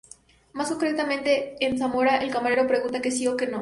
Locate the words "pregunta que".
2.65-3.11